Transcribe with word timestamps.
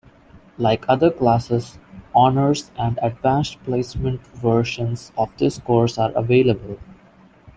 Like 0.57 0.83
other 0.89 1.11
classes, 1.11 1.77
Honors 2.15 2.71
and 2.75 2.97
Advanced 3.03 3.61
Placement 3.63 4.25
versions 4.35 5.11
of 5.15 5.37
this 5.37 5.59
course 5.59 5.99
are 5.99 6.11
available. 6.15 6.79